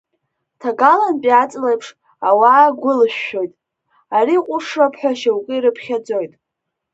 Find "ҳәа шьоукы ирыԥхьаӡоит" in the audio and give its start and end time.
4.99-6.33